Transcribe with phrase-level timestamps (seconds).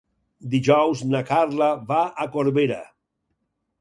[0.53, 2.81] Dijous na Carla va a Corbera.